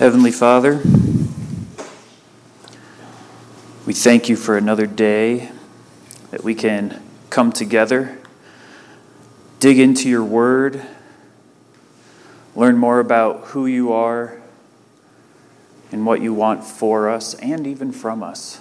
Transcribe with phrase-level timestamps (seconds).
[0.00, 0.80] Heavenly Father,
[3.84, 5.50] we thank you for another day
[6.30, 8.18] that we can come together,
[9.58, 10.80] dig into your word,
[12.56, 14.40] learn more about who you are
[15.92, 18.58] and what you want for us and even from us.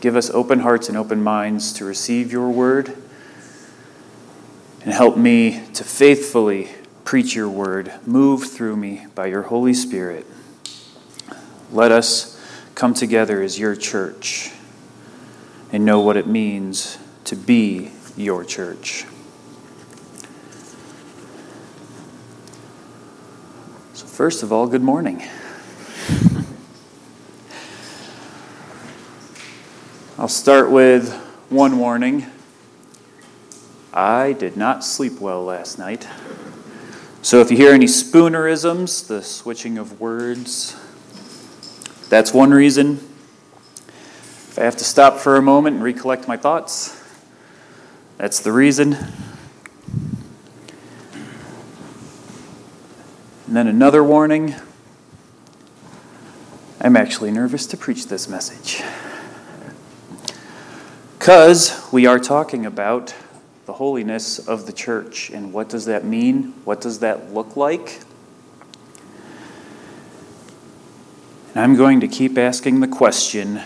[0.00, 2.96] Give us open hearts and open minds to receive your word
[4.80, 6.70] and help me to faithfully
[7.06, 7.90] preach your word.
[8.04, 10.26] Move through me by your Holy Spirit.
[11.70, 14.50] Let us come together as your church
[15.72, 19.04] and know what it means to be your church.
[23.94, 25.18] So, first of all, good morning.
[30.18, 31.14] I'll start with
[31.50, 32.26] one warning.
[33.94, 36.08] I did not sleep well last night.
[37.26, 40.76] So if you hear any spoonerisms, the switching of words,
[42.08, 43.00] that's one reason.
[43.88, 47.02] If I have to stop for a moment and recollect my thoughts,
[48.16, 48.92] that's the reason.
[53.48, 54.54] And then another warning
[56.80, 58.84] I'm actually nervous to preach this message.
[61.18, 63.16] Because we are talking about
[63.66, 65.30] the holiness of the church.
[65.30, 66.54] And what does that mean?
[66.64, 68.00] What does that look like?
[71.54, 73.60] And I'm going to keep asking the question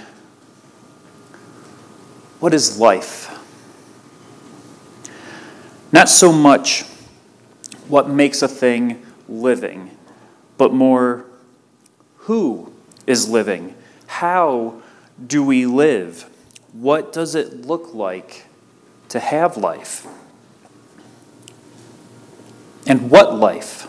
[2.40, 3.28] what is life?
[5.92, 6.84] Not so much
[7.88, 9.90] what makes a thing living,
[10.56, 11.26] but more
[12.18, 12.72] who
[13.06, 13.74] is living?
[14.06, 14.80] How
[15.26, 16.30] do we live?
[16.72, 18.46] What does it look like
[19.10, 20.06] to have life?
[22.86, 23.86] And what life?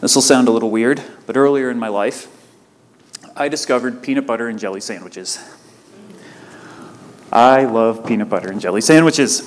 [0.00, 2.28] This will sound a little weird, but earlier in my life,
[3.36, 5.38] I discovered peanut butter and jelly sandwiches.
[7.32, 9.42] I love peanut butter and jelly sandwiches.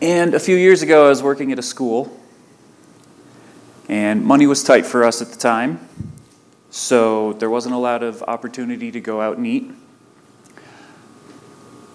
[0.00, 2.18] And a few years ago, I was working at a school,
[3.88, 5.86] and money was tight for us at the time,
[6.70, 9.70] so there wasn't a lot of opportunity to go out and eat.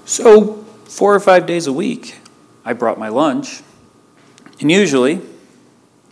[0.06, 2.18] So, four or five days a week,
[2.66, 3.62] I brought my lunch,
[4.59, 5.22] and usually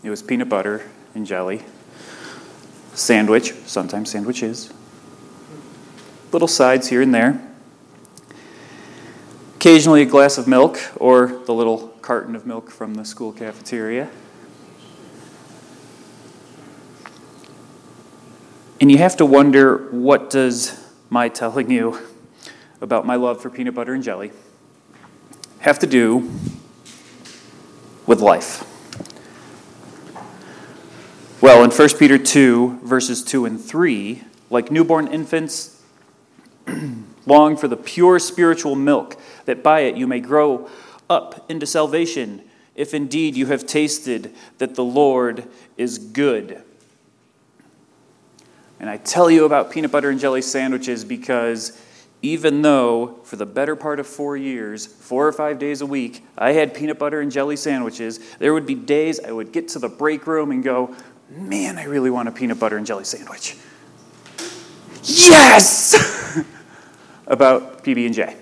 [0.02, 1.64] it was peanut butter and jelly,
[2.94, 4.72] sandwich, sometimes sandwiches,
[6.32, 7.46] little sides here and there,
[9.58, 14.10] occasionally a glass of milk or the little carton of milk from the school cafeteria.
[18.80, 22.00] And you have to wonder what does my telling you
[22.82, 24.32] about my love for peanut butter and jelly
[25.60, 26.30] have to do
[28.08, 28.68] with life?
[31.40, 35.82] Well, in 1 Peter 2, verses 2 and 3, like newborn infants,
[37.26, 40.70] long for the pure spiritual milk, that by it you may grow
[41.10, 42.42] up into salvation,
[42.76, 46.62] if indeed you have tasted that the Lord is good.
[48.80, 51.80] And I tell you about peanut butter and jelly sandwiches because
[52.22, 56.24] even though for the better part of four years, four or five days a week,
[56.38, 59.80] I had peanut butter and jelly sandwiches, there would be days I would get to
[59.80, 60.96] the break room and go,
[61.30, 63.56] Man, I really want a peanut butter and jelly sandwich.
[65.04, 66.46] Yes!
[67.28, 68.36] About PB&J.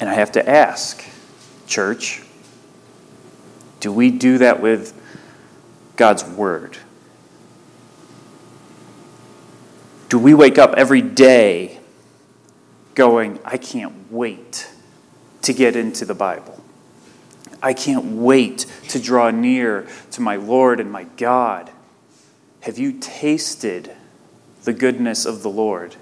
[0.00, 1.04] And I have to ask,
[1.66, 2.22] church,
[3.80, 4.94] do we do that with
[5.96, 6.78] God's word?
[10.08, 11.80] Do we wake up every day
[12.94, 14.70] going, I can't wait
[15.42, 16.64] to get into the Bible?
[17.62, 21.70] I can't wait to draw near to my Lord and my God.
[22.60, 23.92] Have you tasted
[24.64, 25.96] the goodness of the Lord?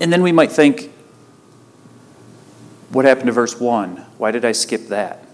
[0.00, 0.92] And then we might think,
[2.90, 3.96] what happened to verse 1?
[4.18, 5.25] Why did I skip that?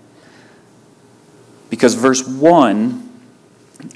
[1.82, 3.10] Because verse 1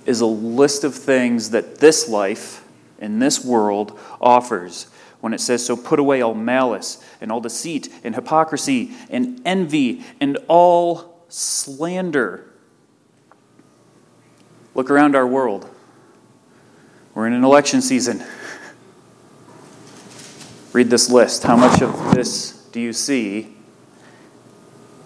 [0.07, 2.67] is a list of things that this life
[2.99, 4.89] in this world offers
[5.21, 10.03] when it says, So put away all malice and all deceit and hypocrisy and envy
[10.21, 12.51] and all slander.
[14.75, 15.71] Look around our world.
[17.15, 18.21] We're in an election season.
[20.73, 21.45] Read this list.
[21.45, 23.55] How much of this do you see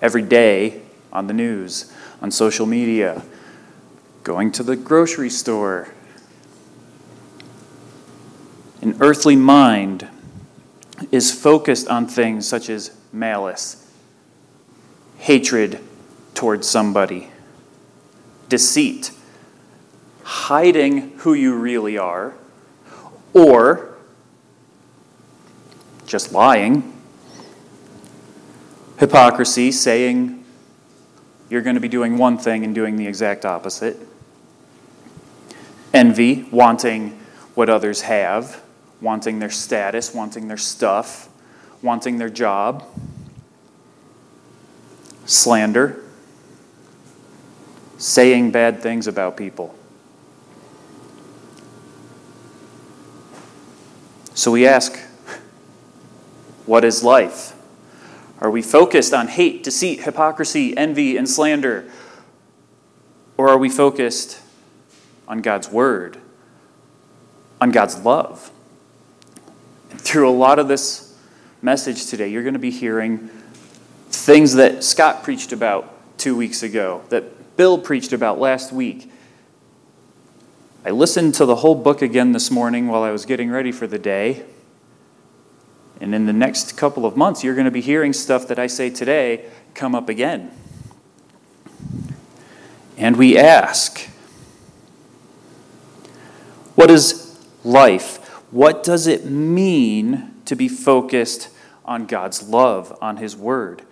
[0.01, 0.81] every day
[1.13, 3.23] on the news, on social media,
[4.23, 5.89] going to the grocery store,
[8.83, 10.09] An earthly mind
[11.13, 13.87] is focused on things such as malice,
[15.19, 15.81] hatred
[16.35, 17.29] towards somebody,
[18.49, 19.11] deceit,
[20.23, 22.35] hiding who you really are,
[23.35, 23.95] or
[26.07, 26.93] just lying,
[28.99, 30.40] hypocrisy, saying
[31.51, 33.99] you're going to be doing one thing and doing the exact opposite,
[35.93, 37.19] envy, wanting
[37.55, 38.63] what others have,
[39.03, 41.29] wanting their status, wanting their stuff,
[41.83, 42.85] wanting their job,
[45.27, 46.03] slander,
[47.99, 49.75] saying bad things about people.
[54.35, 54.97] So we ask,
[56.67, 57.55] what is life?
[58.41, 61.91] Are we focused on hate, deceit, hypocrisy, envy, and slander?
[63.37, 64.41] Or are we focused
[65.29, 66.19] on God's Word,
[67.61, 68.51] on God's love?
[69.91, 71.15] And through a lot of this
[71.61, 73.29] message today, you're going to be hearing
[74.09, 79.11] things that Scott preached about two weeks ago, that Bill preached about last week.
[80.85, 83.87] I listened to the whole book again this morning while I was getting ready for
[83.87, 84.45] the day.
[86.01, 88.67] And in the next couple of months, you're going to be hearing stuff that I
[88.67, 89.45] say today
[89.75, 90.51] come up again.
[92.97, 94.09] And we ask,
[96.75, 98.17] what is life?
[98.51, 101.51] What does it mean to be focused
[101.85, 103.83] on God's love, on His Word?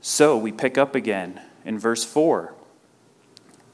[0.00, 2.54] So we pick up again in verse 4.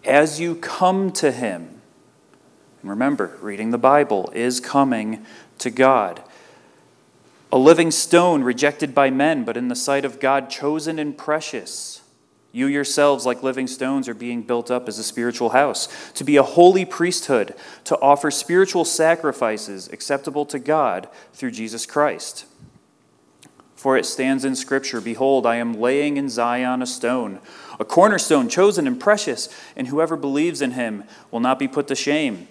[0.04, 1.80] As you come to Him,
[2.82, 5.24] remember, reading the Bible is coming
[5.58, 6.22] to God.
[7.50, 12.02] A living stone rejected by men, but in the sight of God chosen and precious.
[12.52, 16.36] You yourselves, like living stones, are being built up as a spiritual house, to be
[16.36, 17.54] a holy priesthood,
[17.84, 22.46] to offer spiritual sacrifices acceptable to God through Jesus Christ.
[23.76, 27.38] For it stands in Scripture Behold, I am laying in Zion a stone,
[27.78, 31.94] a cornerstone chosen and precious, and whoever believes in him will not be put to
[31.94, 32.48] shame.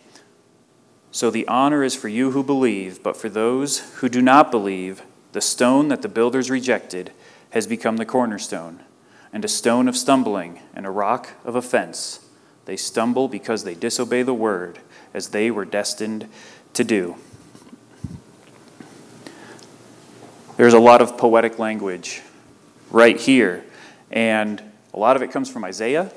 [1.17, 5.01] So the honor is for you who believe, but for those who do not believe,
[5.31, 7.11] the stone that the builders rejected
[7.49, 8.81] has become the cornerstone,
[9.33, 12.19] and a stone of stumbling and a rock of offense.
[12.65, 14.77] They stumble because they disobey the word,
[15.11, 16.29] as they were destined
[16.73, 17.15] to do.
[20.55, 22.21] There's a lot of poetic language
[22.91, 23.63] right here,
[24.11, 24.61] and
[24.93, 26.11] a lot of it comes from Isaiah,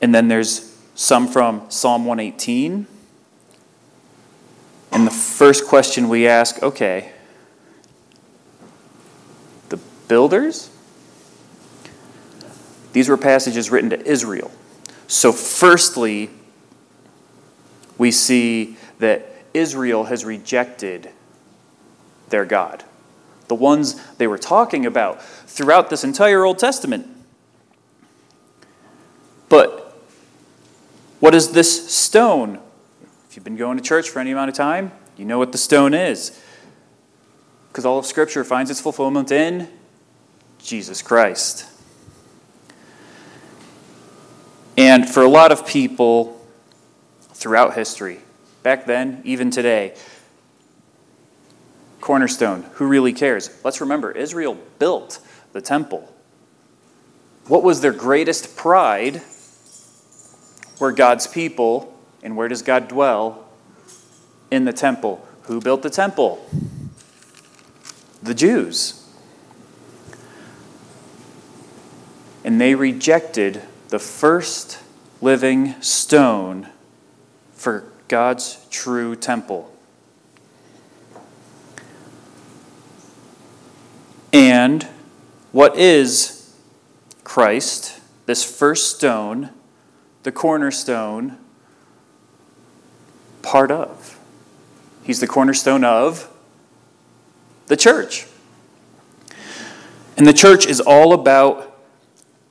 [0.00, 2.86] and then there's some from Psalm 118
[4.92, 7.12] and the first question we ask okay,
[9.70, 9.78] the
[10.08, 10.70] builders?
[12.92, 14.50] These were passages written to Israel.
[15.06, 16.30] So, firstly,
[17.96, 21.10] we see that Israel has rejected
[22.28, 22.84] their God,
[23.48, 27.06] the ones they were talking about throughout this entire Old Testament.
[29.48, 29.96] But
[31.20, 32.58] what is this stone?
[33.32, 35.58] If you've been going to church for any amount of time, you know what the
[35.58, 36.38] stone is.
[37.68, 39.70] Because all of Scripture finds its fulfillment in
[40.62, 41.66] Jesus Christ.
[44.76, 46.46] And for a lot of people
[47.32, 48.18] throughout history,
[48.62, 49.94] back then, even today,
[52.02, 53.48] cornerstone, who really cares?
[53.64, 55.20] Let's remember, Israel built
[55.54, 56.14] the temple.
[57.46, 59.22] What was their greatest pride?
[60.78, 61.91] Were God's people
[62.22, 63.48] and where does God dwell?
[64.50, 65.26] In the temple.
[65.44, 66.44] Who built the temple?
[68.22, 69.06] The Jews.
[72.44, 74.78] And they rejected the first
[75.20, 76.68] living stone
[77.54, 79.72] for God's true temple.
[84.32, 84.86] And
[85.52, 86.54] what is
[87.22, 89.50] Christ, this first stone,
[90.22, 91.38] the cornerstone
[93.42, 94.18] part of.
[95.02, 96.30] He's the cornerstone of
[97.66, 98.26] the church.
[100.16, 101.78] And the church is all about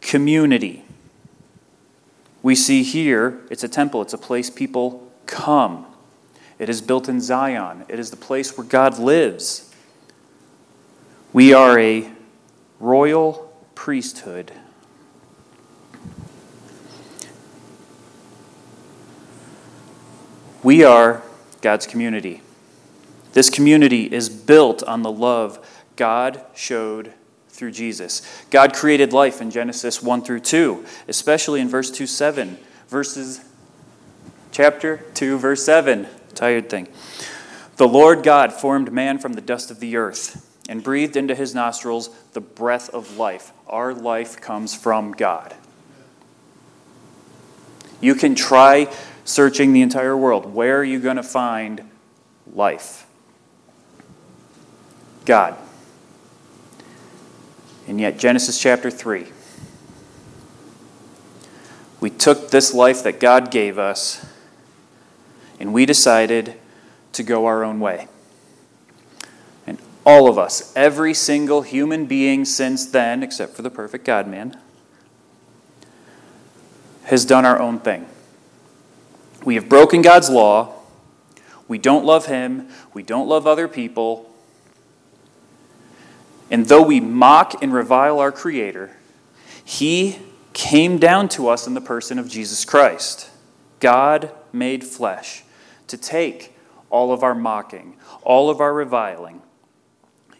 [0.02, 0.84] community.
[2.44, 5.86] We see here it's a temple, it's a place people come.
[6.58, 9.74] It is built in Zion, it is the place where God lives.
[11.34, 12.12] We are a
[12.80, 14.52] royal priesthood
[20.72, 21.22] We are
[21.60, 22.42] God's community.
[23.34, 25.60] This community is built on the love
[25.98, 27.12] God showed
[27.50, 28.22] through Jesus.
[28.52, 32.58] God created life in Genesis 1 through 2, especially in verse 2 7.
[32.88, 33.44] Verses
[34.54, 36.08] chapter 2, verse 7.
[36.36, 36.88] Tired thing.
[37.76, 41.54] The Lord God formed man from the dust of the earth and breathed into his
[41.54, 43.52] nostrils the breath of life.
[43.68, 45.54] Our life comes from God.
[48.00, 48.88] You can try
[49.24, 50.54] searching the entire world.
[50.54, 51.90] Where are you going to find
[52.54, 53.08] life?
[55.26, 55.56] God.
[57.88, 59.28] And yet, Genesis chapter 3.
[62.00, 64.26] We took this life that God gave us
[65.60, 66.56] and we decided
[67.14, 68.08] to go our own way.
[69.68, 74.28] And all of us, every single human being since then, except for the perfect God
[74.28, 74.58] man,
[77.04, 78.08] has done our own thing.
[79.44, 80.74] We have broken God's law.
[81.68, 82.70] We don't love Him.
[82.94, 84.32] We don't love other people.
[86.50, 88.96] And though we mock and revile our Creator,
[89.64, 90.20] He
[90.54, 93.30] came down to us in the person of Jesus Christ,
[93.80, 95.44] God made flesh,
[95.88, 96.54] to take
[96.90, 99.42] all of our mocking, all of our reviling.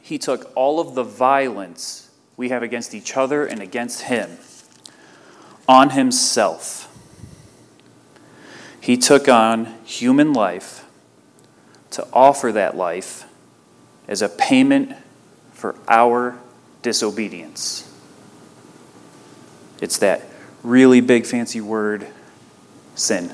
[0.02, 4.38] He took all of the violence we have against each other and against Him
[5.68, 6.91] on Himself.
[8.82, 10.86] He took on human life
[11.92, 13.26] to offer that life
[14.08, 14.94] as a payment
[15.54, 16.38] for our
[16.82, 17.88] disobedience.
[19.80, 20.24] It's that
[20.64, 22.08] really big, fancy word,
[22.96, 23.32] sin.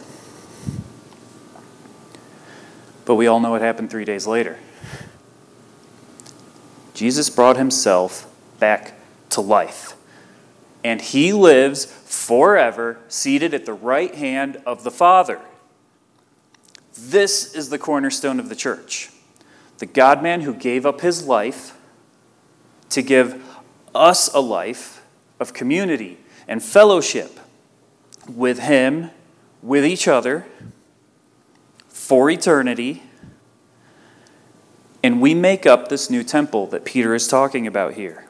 [3.06, 4.60] But we all know what happened three days later.
[6.94, 9.00] Jesus brought himself back
[9.30, 9.94] to life.
[10.88, 15.42] And he lives forever, seated at the right hand of the Father.
[16.98, 19.10] This is the cornerstone of the church.
[19.80, 21.78] The God man who gave up his life
[22.88, 23.44] to give
[23.94, 25.06] us a life
[25.42, 27.38] of community and fellowship
[28.34, 29.12] with Him,
[29.62, 30.46] with each other,
[31.90, 33.04] for eternity.
[35.04, 38.27] And we make up this new temple that Peter is talking about here.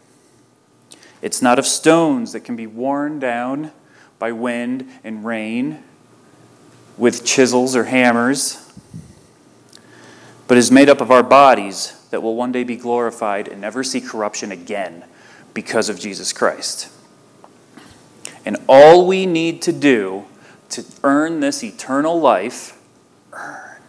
[1.21, 3.71] It's not of stones that can be worn down
[4.19, 5.83] by wind and rain
[6.97, 8.71] with chisels or hammers,
[10.47, 13.83] but is made up of our bodies that will one day be glorified and never
[13.83, 15.03] see corruption again
[15.53, 16.89] because of Jesus Christ.
[18.45, 20.25] And all we need to do
[20.69, 22.79] to earn this eternal life,
[23.33, 23.81] earn,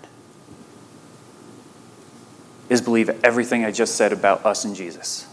[2.69, 5.27] is believe everything I just said about us and Jesus.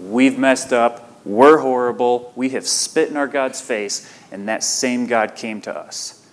[0.00, 1.06] We've messed up.
[1.24, 2.32] We're horrible.
[2.34, 6.26] We have spit in our God's face, and that same God came to us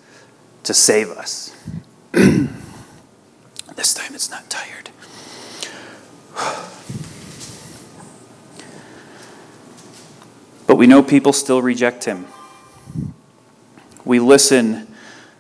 [0.64, 1.54] to save us.
[2.12, 4.90] this time it's not tired.
[10.68, 12.28] But we know people still reject him.
[14.04, 14.94] We listen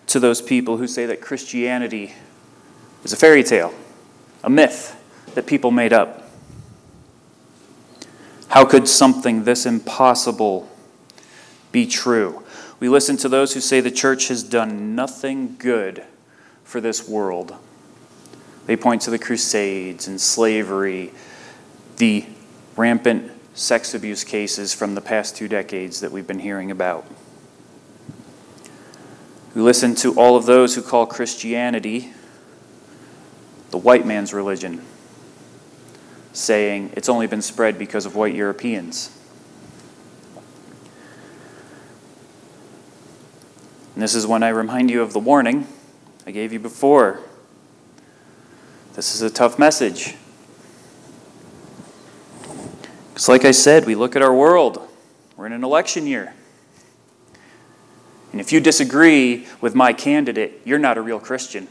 [0.07, 2.13] to those people who say that Christianity
[3.03, 3.73] is a fairy tale,
[4.41, 4.95] a myth
[5.35, 6.26] that people made up.
[8.49, 10.69] How could something this impossible
[11.71, 12.43] be true?
[12.79, 16.03] We listen to those who say the church has done nothing good
[16.63, 17.55] for this world.
[18.65, 21.11] They point to the Crusades and slavery,
[21.97, 22.25] the
[22.75, 27.09] rampant sex abuse cases from the past two decades that we've been hearing about.
[29.55, 32.13] We listen to all of those who call Christianity
[33.71, 34.81] the white man's religion,
[36.37, 39.11] saying it's only been spread because of white Europeans.
[43.95, 45.67] And this is when I remind you of the warning
[46.25, 47.19] I gave you before.
[48.93, 50.15] This is a tough message.
[53.09, 54.87] Because, like I said, we look at our world,
[55.35, 56.33] we're in an election year.
[58.31, 61.67] And if you disagree with my candidate, you're not a real Christian.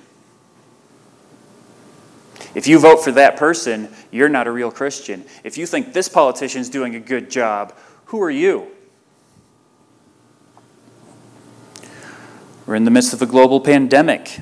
[2.56, 5.26] If you vote for that person, you're not a real Christian.
[5.44, 7.75] If you think this politician is doing a good job,
[8.06, 8.68] who are you?
[12.64, 14.40] We're in the midst of a global pandemic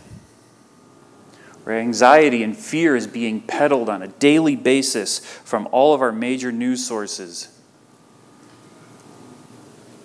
[1.65, 6.13] where anxiety and fear is being peddled on a daily basis from all of our
[6.13, 7.49] major news sources.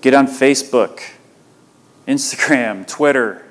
[0.01, 1.01] Get on Facebook,
[2.07, 3.45] Instagram, Twitter.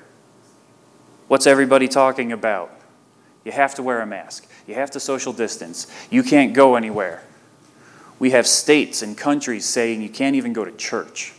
[1.28, 2.72] What's everybody talking about?
[3.45, 4.49] You have to wear a mask.
[4.66, 5.87] You have to social distance.
[6.11, 7.23] You can't go anywhere.
[8.18, 11.33] We have states and countries saying you can't even go to church.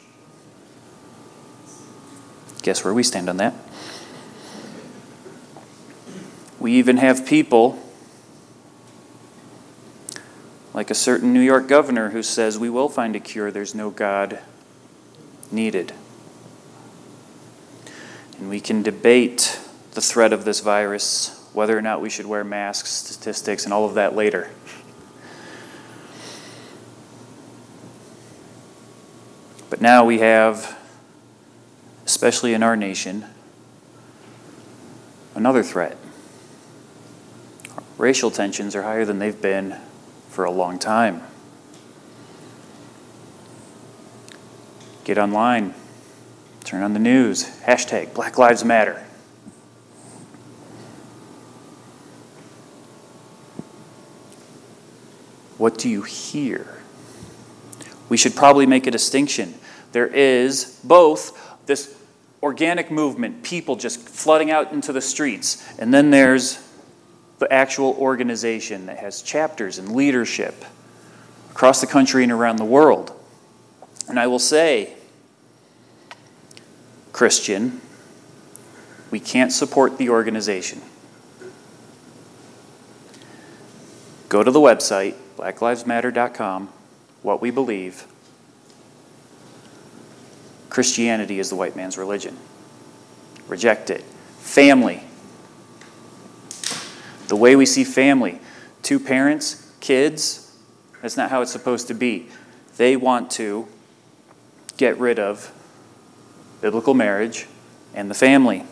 [2.61, 3.53] Guess where we stand on that?
[6.59, 7.79] We even have people
[10.73, 13.89] like a certain New York governor who says we will find a cure, there's no
[13.89, 14.39] God
[15.51, 15.93] needed.
[18.37, 19.59] And we can debate
[19.91, 23.85] the threat of this virus whether or not we should wear masks, statistics, and all
[23.85, 24.49] of that later.
[29.69, 30.77] But now we have,
[32.05, 33.25] especially in our nation,
[35.35, 35.97] another threat.
[37.97, 39.75] Racial tensions are higher than they've been
[40.29, 41.21] for a long time.
[45.03, 45.73] Get online,
[46.63, 49.05] turn on the news, hashtag Black Lives Matter.
[55.59, 56.81] What do you hear?
[58.07, 59.53] We should probably make a distinction.
[59.91, 61.95] There is both this
[62.41, 66.65] organic movement, people just flooding out into the streets, and then there's
[67.39, 70.63] the actual organization that has chapters and leadership
[71.51, 73.11] across the country and around the world.
[74.07, 74.93] And I will say,
[77.11, 77.81] Christian,
[79.11, 80.81] we can't support the organization.
[84.29, 86.69] Go to the website, blacklivesmatter.com,
[87.23, 88.05] what we believe.
[90.69, 92.37] Christianity is the white man's religion.
[93.47, 94.01] Reject it.
[94.01, 95.01] Family.
[97.27, 98.39] The way we see family
[98.81, 100.57] two parents, kids,
[101.01, 102.27] that's not how it's supposed to be.
[102.77, 103.67] They want to
[104.77, 105.51] get rid of
[106.61, 107.45] biblical marriage
[107.93, 108.63] and the family.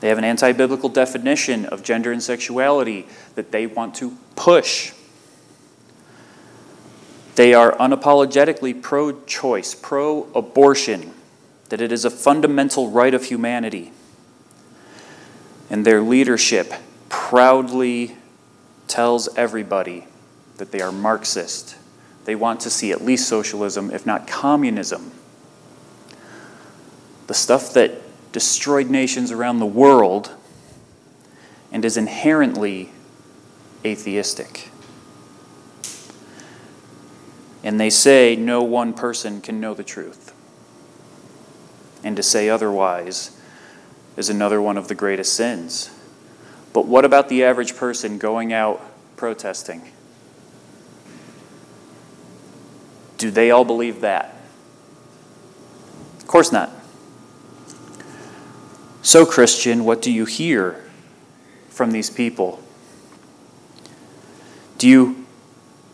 [0.00, 4.92] They have an anti biblical definition of gender and sexuality that they want to push.
[7.36, 11.12] They are unapologetically pro choice, pro abortion,
[11.68, 13.92] that it is a fundamental right of humanity.
[15.70, 16.72] And their leadership
[17.08, 18.16] proudly
[18.88, 20.06] tells everybody
[20.56, 21.76] that they are Marxist.
[22.24, 25.12] They want to see at least socialism, if not communism.
[27.28, 27.92] The stuff that
[28.32, 30.34] destroyed nations around the world
[31.72, 32.90] and is inherently
[33.84, 34.69] atheistic.
[37.62, 40.34] And they say no one person can know the truth.
[42.02, 43.38] And to say otherwise
[44.16, 45.90] is another one of the greatest sins.
[46.72, 48.80] But what about the average person going out
[49.16, 49.92] protesting?
[53.18, 54.34] Do they all believe that?
[56.18, 56.70] Of course not.
[59.02, 60.84] So, Christian, what do you hear
[61.68, 62.62] from these people?
[64.78, 65.26] Do you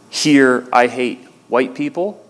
[0.08, 2.24] hear, I hate white people?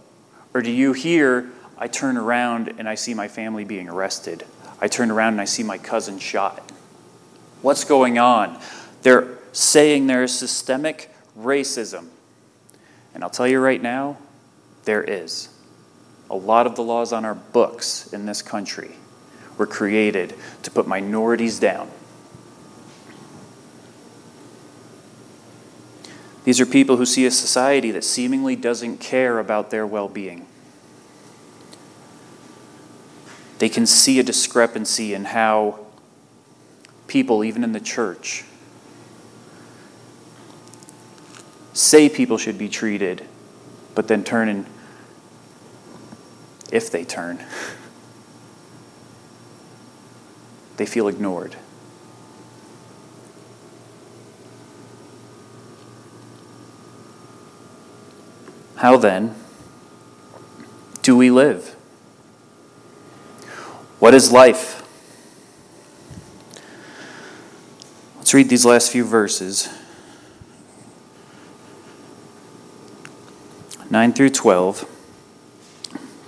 [0.54, 4.44] Or do you hear, I turn around and I see my family being arrested?
[4.80, 6.70] I turn around and I see my cousin shot.
[7.62, 8.58] What's going on?
[9.02, 12.08] They're saying there is systemic racism.
[13.14, 14.18] And I'll tell you right now,
[14.84, 15.48] there is.
[16.28, 18.90] A lot of the laws on our books in this country
[19.56, 21.90] were created to put minorities down.
[26.46, 30.46] These are people who see a society that seemingly doesn't care about their well being.
[33.58, 35.80] They can see a discrepancy in how
[37.08, 38.44] people, even in the church,
[41.72, 43.26] say people should be treated,
[43.96, 44.66] but then turn and,
[46.70, 47.44] if they turn,
[50.76, 51.56] they feel ignored.
[58.76, 59.34] How then
[61.00, 61.74] do we live?
[63.98, 64.82] What is life?
[68.16, 69.68] Let's read these last few verses
[73.88, 74.92] 9 through 12.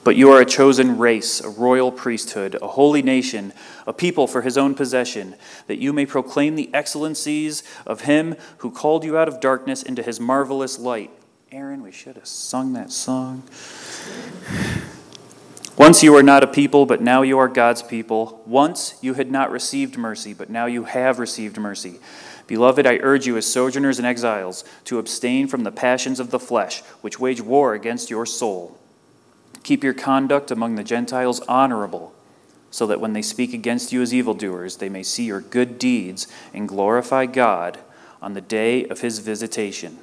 [0.05, 3.53] But you are a chosen race, a royal priesthood, a holy nation,
[3.87, 5.35] a people for his own possession,
[5.67, 10.03] that you may proclaim the excellencies of him who called you out of darkness into
[10.03, 11.11] his marvelous light.
[11.51, 13.43] Aaron, we should have sung that song.
[15.79, 18.43] Once you were not a people, but now you are God's people.
[18.45, 22.01] Once you had not received mercy, but now you have received mercy.
[22.47, 26.39] Beloved, I urge you as sojourners and exiles to abstain from the passions of the
[26.39, 28.77] flesh, which wage war against your soul.
[29.63, 32.13] Keep your conduct among the Gentiles honorable,
[32.71, 36.27] so that when they speak against you as evildoers, they may see your good deeds
[36.53, 37.79] and glorify God
[38.21, 39.99] on the day of his visitation.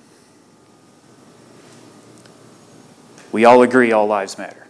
[3.36, 4.65] We all agree all lives matter.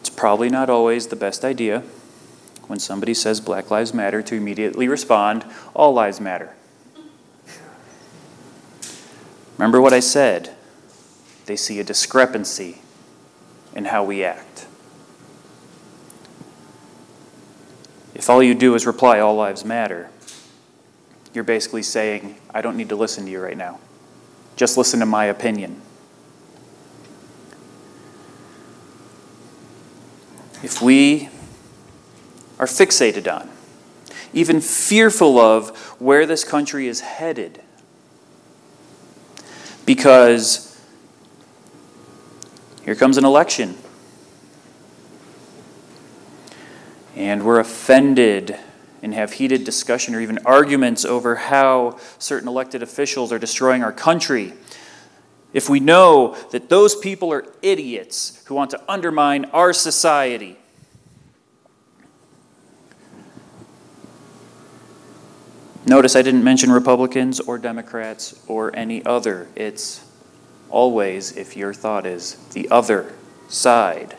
[0.00, 1.80] It's probably not always the best idea
[2.68, 6.54] when somebody says Black Lives Matter to immediately respond, All lives matter.
[9.58, 10.56] Remember what I said
[11.44, 12.78] they see a discrepancy
[13.74, 14.66] in how we act.
[18.14, 20.08] If all you do is reply, All lives matter,
[21.34, 23.80] you're basically saying, I don't need to listen to you right now.
[24.56, 25.82] Just listen to my opinion.
[30.66, 31.28] If we
[32.58, 33.48] are fixated on,
[34.32, 37.62] even fearful of where this country is headed,
[39.84, 40.76] because
[42.82, 43.76] here comes an election.
[47.14, 48.58] And we're offended
[49.04, 53.92] and have heated discussion or even arguments over how certain elected officials are destroying our
[53.92, 54.52] country,
[55.52, 60.58] if we know that those people are idiots who want to undermine our society,
[65.88, 69.46] Notice I didn't mention Republicans or Democrats or any other.
[69.54, 70.04] It's
[70.68, 73.14] always, if your thought is, the other
[73.48, 74.16] side.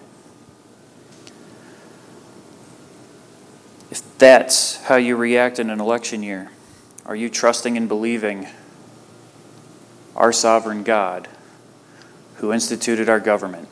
[3.92, 6.52] If that's how you react in an election year,
[7.06, 8.48] are you trusting and believing
[10.18, 11.28] our sovereign God
[12.38, 13.70] who instituted our government?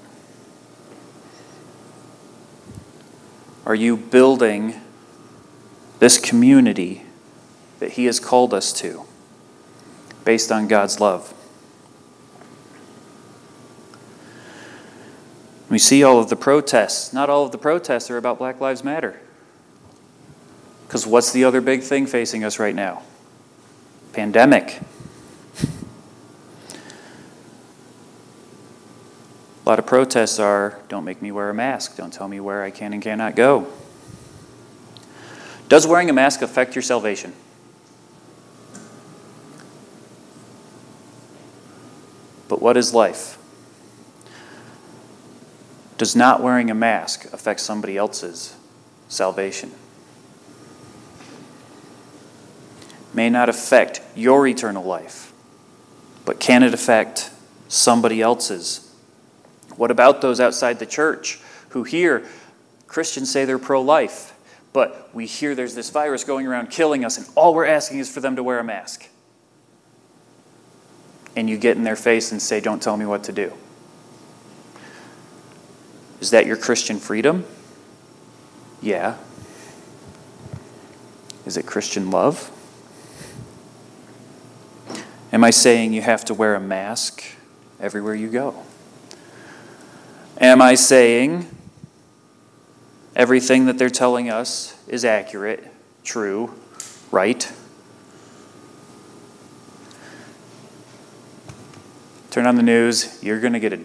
[3.65, 4.79] Are you building
[5.99, 7.03] this community
[7.79, 9.05] that He has called us to
[10.23, 11.33] based on God's love?
[15.67, 17.11] We see all of the protests.
[17.11, 19.19] Not all of the protests are about Black Lives Matter.
[20.87, 23.01] Because what's the other big thing facing us right now?
[24.13, 24.79] Pandemic.
[29.65, 32.61] A lot of protests are don't make me wear a mask, don't tell me where
[32.61, 33.67] I can and cannot go.
[35.67, 37.33] Does wearing a mask affect your salvation?
[42.47, 43.39] But what is life?
[45.97, 48.55] Does not wearing a mask affect somebody else's
[49.07, 49.71] salvation?
[53.15, 55.31] may not affect your eternal life,
[56.25, 57.31] but can it affect
[57.69, 58.84] somebody else's?
[59.77, 62.25] What about those outside the church who hear
[62.87, 64.33] Christians say they're pro life,
[64.73, 68.11] but we hear there's this virus going around killing us, and all we're asking is
[68.11, 69.07] for them to wear a mask?
[71.35, 73.51] And you get in their face and say, Don't tell me what to do.
[76.21, 77.45] Is that your Christian freedom?
[78.81, 79.17] Yeah.
[81.45, 82.51] Is it Christian love?
[85.33, 87.23] Am I saying you have to wear a mask
[87.79, 88.63] everywhere you go?
[90.39, 91.47] Am I saying
[93.15, 95.65] everything that they're telling us is accurate,
[96.03, 96.53] true,
[97.09, 97.51] right?
[102.31, 103.79] Turn on the news, you're going to get a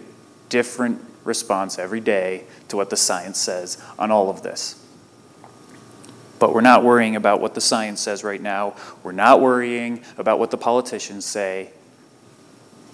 [0.49, 4.77] different response every day to what the science says on all of this.
[6.37, 8.75] But we're not worrying about what the science says right now.
[9.03, 11.69] We're not worrying about what the politicians say.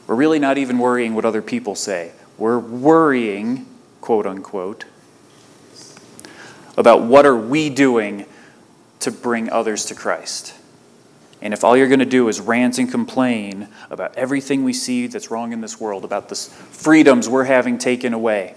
[0.06, 2.12] We're really not even worrying what other people say.
[2.38, 3.66] We're worrying,
[4.02, 4.86] quote unquote,
[6.78, 8.26] about what are we doing
[9.00, 10.54] to bring others to Christ.
[11.42, 15.08] And if all you're going to do is rant and complain about everything we see
[15.08, 18.56] that's wrong in this world, about the freedoms we're having taken away,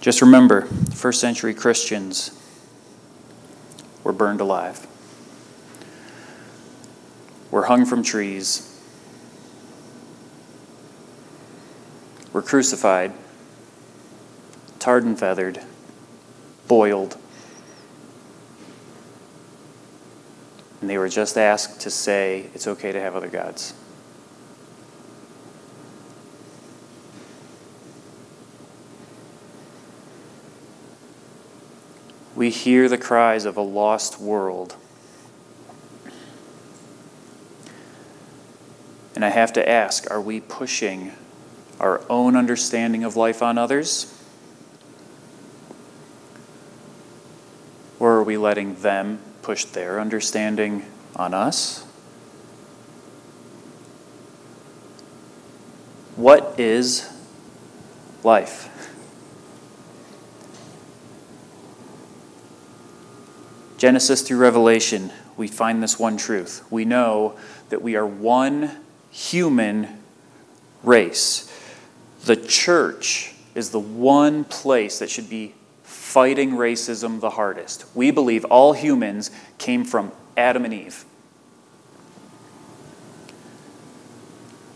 [0.00, 2.38] just remember, first century Christians
[4.02, 4.86] were burned alive,
[7.50, 8.71] were hung from trees,
[12.32, 13.12] were crucified,
[14.78, 15.60] tarred and feathered,
[16.68, 17.16] boiled.
[20.80, 23.74] And they were just asked to say, it's okay to have other gods.
[32.42, 34.74] we hear the cries of a lost world.
[39.14, 41.12] And I have to ask are we pushing
[41.80, 44.18] our own understanding of life on others?
[47.98, 50.84] Or are we letting them push their understanding
[51.16, 51.84] on us?
[56.16, 57.08] What is
[58.22, 58.68] life?
[63.78, 66.64] Genesis through Revelation, we find this one truth.
[66.70, 67.36] We know
[67.68, 68.70] that we are one
[69.10, 69.98] human
[70.84, 71.51] race.
[72.24, 77.84] The church is the one place that should be fighting racism the hardest.
[77.94, 81.04] We believe all humans came from Adam and Eve.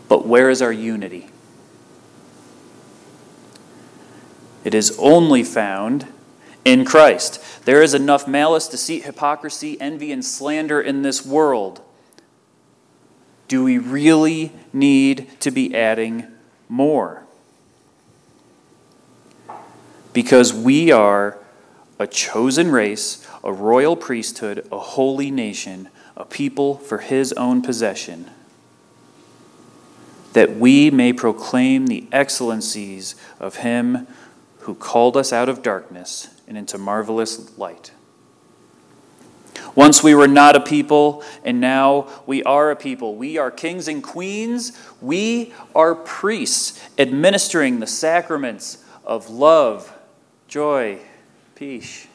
[0.09, 1.29] But where is our unity?
[4.63, 6.07] It is only found
[6.65, 7.41] in Christ.
[7.65, 11.81] There is enough malice, deceit, hypocrisy, envy, and slander in this world.
[13.47, 16.27] Do we really need to be adding
[16.67, 17.26] more?
[20.17, 21.37] Because we are
[21.99, 28.27] a chosen race, a royal priesthood, a holy nation, a people for his own possession,
[30.33, 34.07] that we may proclaim the excellencies of him
[34.61, 37.91] who called us out of darkness and into marvelous light.
[39.75, 43.15] Once we were not a people, and now we are a people.
[43.15, 44.75] We are kings and queens.
[44.99, 49.93] We are priests administering the sacraments of love,
[50.47, 50.99] joy,
[51.55, 52.07] peace,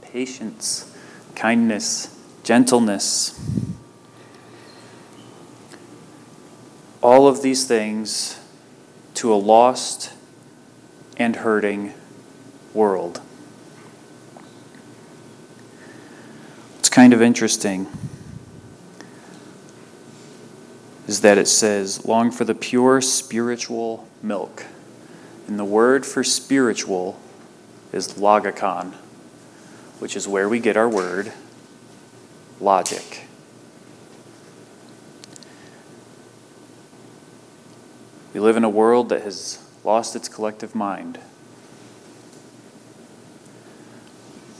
[0.00, 0.96] patience,
[1.34, 3.38] kindness, gentleness.
[7.00, 8.40] All of these things
[9.14, 10.12] to a lost
[11.16, 11.94] and hurting
[12.74, 13.20] world.
[16.78, 17.86] It's kind of interesting
[21.06, 24.66] is that it says, long for the pure spiritual milk.
[25.46, 27.18] And the word for spiritual
[27.92, 28.92] is logikon,
[29.98, 31.32] which is where we get our word
[32.60, 33.24] logic.
[38.34, 41.18] We live in a world that has lost its collective mind.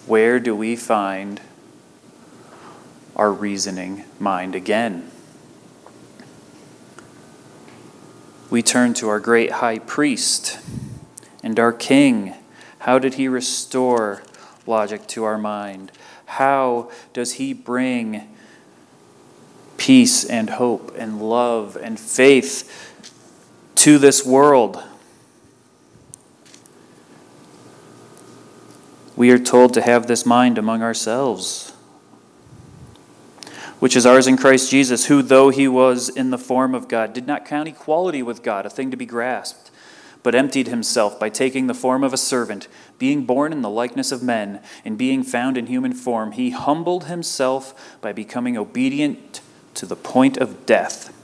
[0.06, 1.40] Where do we find
[3.14, 5.10] our reasoning mind again?
[8.48, 10.58] We turn to our great high priest
[11.42, 12.34] and our king.
[12.80, 14.22] How did he restore
[14.66, 15.92] logic to our mind?
[16.26, 18.34] How does he bring
[19.76, 22.94] peace and hope and love and faith
[23.76, 24.82] to this world?
[29.18, 31.72] we are told to have this mind among ourselves,
[33.80, 37.14] which is ours in Christ Jesus, who, though he was in the form of God,
[37.14, 39.67] did not count equality with God a thing to be grasped,
[40.28, 44.12] but emptied himself by taking the form of a servant, being born in the likeness
[44.12, 46.32] of men, and being found in human form.
[46.32, 49.40] He humbled himself by becoming obedient
[49.72, 51.16] to the point of death,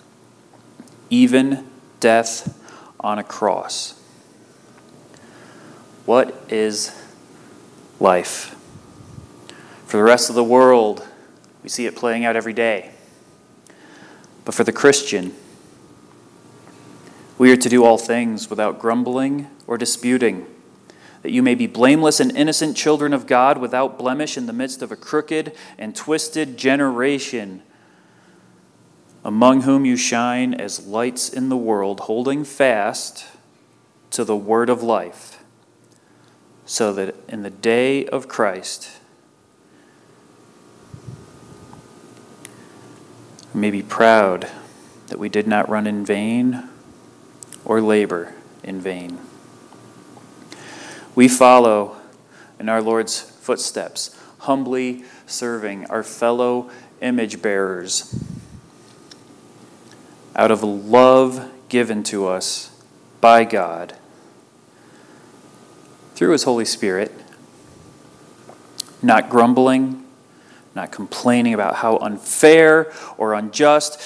[1.11, 1.69] even
[2.01, 2.59] death
[2.99, 4.01] on a cross.
[6.07, 6.99] What is
[8.01, 8.57] life.
[9.85, 11.07] For the rest of the world,
[11.63, 12.93] we see it playing out every day.
[14.47, 15.35] But for the Christian,
[17.39, 20.47] we are to do all things without grumbling or disputing,
[21.23, 24.83] that you may be blameless and innocent children of God without blemish in the midst
[24.83, 27.63] of a crooked and twisted generation,
[29.25, 33.27] among whom you shine as lights in the world, holding fast
[34.11, 35.35] to the word of life
[36.67, 38.91] so that in the day of Christ,
[43.53, 44.49] we may be proud
[45.09, 46.69] that we did not run in vain
[47.65, 49.19] or labor in vain.
[51.15, 51.97] We follow
[52.59, 58.15] in our Lord's footsteps, humbly serving our fellow image bearers
[60.37, 62.71] out of love given to us
[63.21, 63.97] by God
[66.15, 67.13] through His Holy Spirit,
[69.03, 70.05] not grumbling,
[70.75, 74.01] not complaining about how unfair or unjust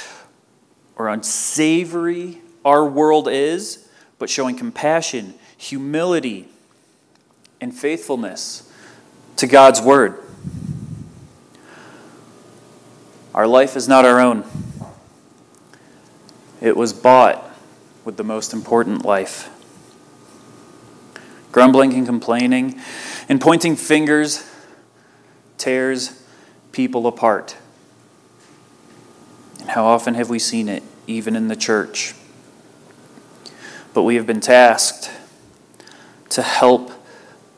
[0.97, 6.49] or unsavory our world is, but showing compassion, humility,
[7.61, 8.71] and faithfulness
[9.37, 10.23] to God's Word.
[13.35, 14.45] Our life is not our own.
[16.61, 17.45] It was bought
[18.05, 19.51] with the most important life
[21.51, 22.81] Grumbling and complaining
[23.29, 24.49] and pointing fingers
[25.57, 26.23] tears
[26.73, 27.57] people apart.
[29.61, 32.15] And how often have we seen it, even in the church?
[33.99, 35.11] But we have been tasked
[36.29, 36.93] to help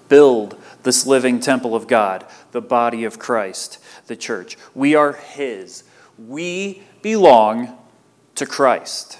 [0.08, 4.56] build this living temple of God, the body of Christ, the church.
[4.74, 5.84] We are His.
[6.16, 7.76] We belong
[8.36, 9.18] to Christ.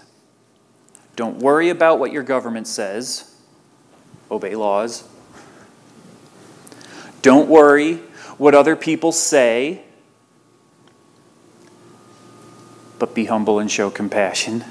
[1.15, 3.37] Don't worry about what your government says
[4.31, 5.07] obey laws.
[7.21, 7.97] Don't worry
[8.39, 9.83] what other people say,
[12.99, 14.65] but be humble and show compassion.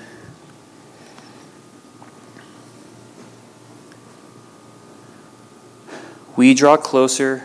[6.39, 7.43] We draw closer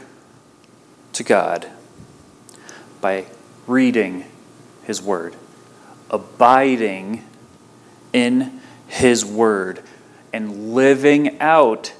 [1.14, 1.66] to God
[3.00, 3.26] by
[3.66, 4.24] reading
[4.84, 5.34] His Word,
[6.12, 7.24] abiding
[8.12, 9.82] in His Word,
[10.32, 11.92] and living out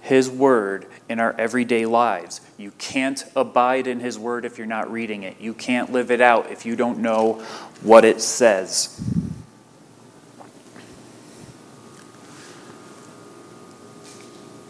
[0.00, 2.40] His Word in our everyday lives.
[2.56, 5.40] You can't abide in His Word if you're not reading it.
[5.40, 7.44] You can't live it out if you don't know
[7.82, 9.00] what it says.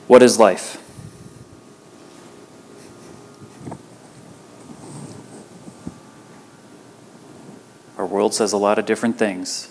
[0.07, 0.83] What is life?
[8.17, 9.69] World says a lot of different things.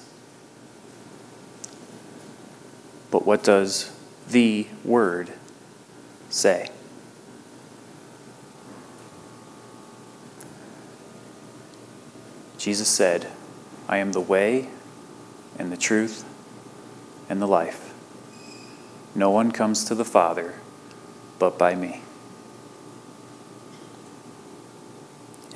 [3.09, 3.91] But what does
[4.29, 5.33] the Word
[6.29, 6.69] say?
[12.59, 13.31] Jesus said,
[13.89, 14.69] I am the way
[15.57, 16.23] and the truth
[17.27, 17.95] and the life.
[19.15, 20.53] No one comes to the Father
[21.39, 22.01] but by me.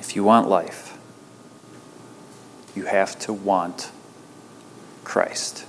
[0.00, 0.98] If you want life,
[2.74, 3.90] you have to want
[5.04, 5.64] Christ.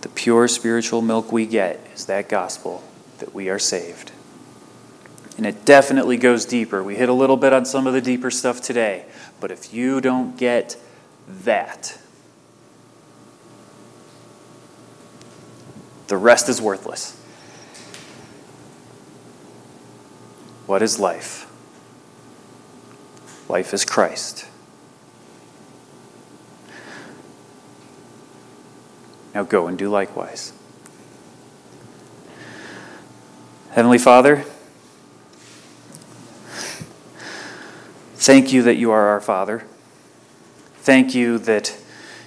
[0.00, 2.84] The pure spiritual milk we get is that gospel
[3.18, 4.12] that we are saved.
[5.36, 6.82] And it definitely goes deeper.
[6.82, 9.06] We hit a little bit on some of the deeper stuff today.
[9.40, 10.76] But if you don't get
[11.28, 11.98] that,
[16.08, 17.14] the rest is worthless.
[20.66, 21.47] What is life?
[23.48, 24.46] Life is Christ.
[29.34, 30.52] Now go and do likewise.
[33.70, 34.44] Heavenly Father,
[38.16, 39.64] thank you that you are our Father.
[40.80, 41.76] Thank you that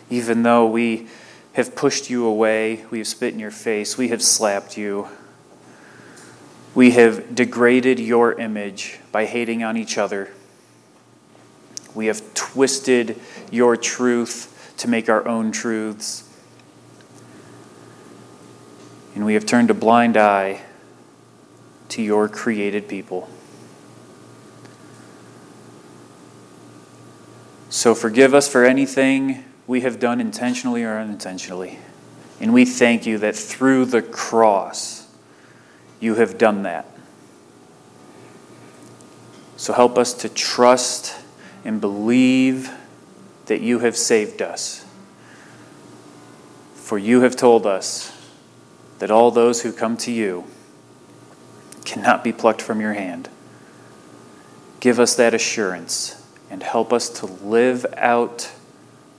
[0.09, 1.07] even though we
[1.53, 5.07] have pushed you away, we have spit in your face, we have slapped you,
[6.73, 10.31] we have degraded your image by hating on each other,
[11.93, 13.19] we have twisted
[13.51, 16.27] your truth to make our own truths.
[19.13, 20.61] And we have turned a blind eye
[21.89, 23.29] to your created people.
[27.69, 31.79] So forgive us for anything we have done intentionally or unintentionally.
[32.39, 35.07] And we thank you that through the cross,
[35.99, 36.85] you have done that.
[39.57, 41.20] So help us to trust
[41.63, 42.71] and believe
[43.45, 44.85] that you have saved us.
[46.75, 48.11] For you have told us
[48.99, 50.45] that all those who come to you
[51.85, 53.29] cannot be plucked from your hand.
[54.79, 58.51] Give us that assurance and help us to live out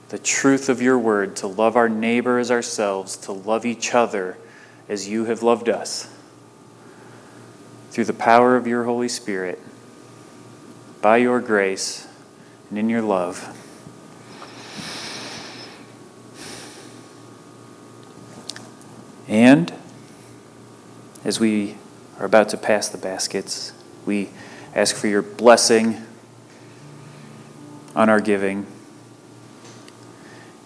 [0.09, 4.37] the truth of your word, to love our neighbor as ourselves, to love each other
[4.87, 6.07] as you have loved us.
[7.89, 9.59] Through the power of your Holy Spirit,
[11.01, 12.07] by your grace,
[12.73, 13.55] and in your love.
[19.27, 19.71] And
[21.23, 21.77] as we
[22.17, 23.73] are about to pass the baskets,
[24.07, 24.31] we
[24.73, 26.01] ask for your blessing
[27.95, 28.65] on our giving.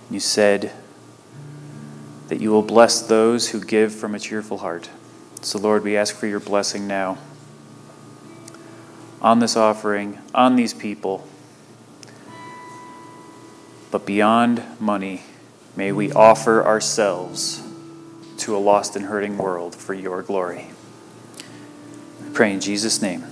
[0.09, 0.71] You said
[2.29, 4.89] that you will bless those who give from a cheerful heart.
[5.41, 7.17] So, Lord, we ask for your blessing now
[9.21, 11.27] on this offering, on these people.
[13.91, 15.23] But beyond money,
[15.75, 17.63] may we offer ourselves
[18.39, 20.67] to a lost and hurting world for your glory.
[22.23, 23.25] We pray in Jesus' name.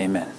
[0.00, 0.32] Amen.